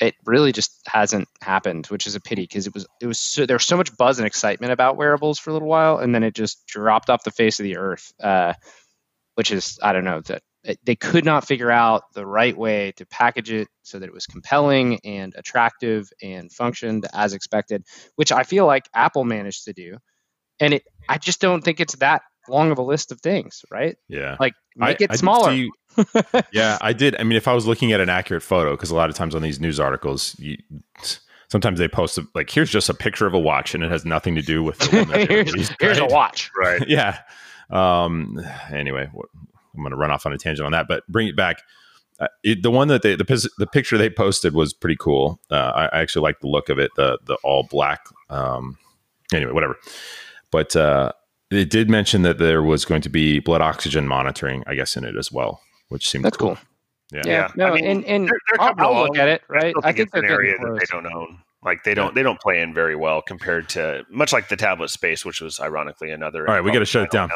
[0.00, 3.46] it really just hasn't happened, which is a pity because it was it was so,
[3.46, 6.22] there was so much buzz and excitement about wearables for a little while, and then
[6.22, 8.12] it just dropped off the face of the earth.
[8.22, 8.54] Uh,
[9.34, 10.42] which is I don't know that
[10.84, 14.26] they could not figure out the right way to package it so that it was
[14.26, 17.84] compelling and attractive and functioned as expected,
[18.16, 19.96] which I feel like Apple managed to do.
[20.60, 23.96] And it, I just don't think it's that long of a list of things, right?
[24.08, 24.36] Yeah.
[24.38, 25.50] Like make I, it smaller.
[25.50, 25.70] See,
[26.52, 27.16] yeah, I did.
[27.18, 29.34] I mean, if I was looking at an accurate photo, because a lot of times
[29.34, 30.58] on these news articles, you,
[31.50, 34.34] sometimes they post like, here's just a picture of a watch and it has nothing
[34.34, 36.50] to do with the one that here's, released, here's a watch.
[36.58, 36.86] Right.
[36.88, 37.20] yeah.
[37.70, 38.40] Um,
[38.70, 39.10] anyway,
[39.74, 41.62] I'm going to run off on a tangent on that, but bring it back.
[42.18, 45.40] Uh, it, the one that they the, the picture they posted was pretty cool.
[45.50, 48.00] Uh, I, I, actually like the look of it, the the all black.
[48.28, 48.76] Um,
[49.32, 49.76] anyway, whatever.
[50.50, 51.12] But uh,
[51.50, 55.04] it did mention that there was going to be blood oxygen monitoring, I guess, in
[55.04, 56.56] it as well, which seemed that's cool.
[56.56, 56.64] cool.
[57.12, 57.22] Yeah.
[57.24, 59.42] yeah, no, I mean, and, and they're, they're I'll, I'll look at it.
[59.48, 61.38] Right, I think, it's an area that they don't own.
[61.62, 62.12] Like they don't yeah.
[62.14, 65.58] they don't play in very well compared to much like the tablet space, which was
[65.58, 66.48] ironically another.
[66.48, 67.30] All right, we got to shut it down.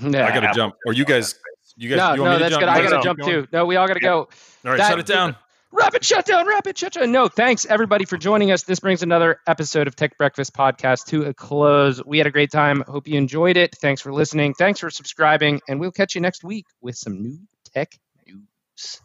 [0.00, 0.74] Yeah, I got to jump.
[0.86, 1.34] Or you guys
[1.78, 2.68] you guys, no, you no, that's good.
[2.68, 3.46] I got to jump too.
[3.52, 4.18] No, we all got to go.
[4.18, 4.28] All
[4.64, 5.36] right, that, shut it down.
[5.70, 7.12] Rapid shutdown, rapid shutdown.
[7.12, 8.62] No, thanks everybody for joining us.
[8.62, 12.02] This brings another episode of Tech Breakfast Podcast to a close.
[12.04, 12.82] We had a great time.
[12.88, 13.76] Hope you enjoyed it.
[13.76, 14.54] Thanks for listening.
[14.54, 15.60] Thanks for subscribing.
[15.68, 17.38] And we'll catch you next week with some new
[17.74, 17.92] tech
[18.26, 19.00] news.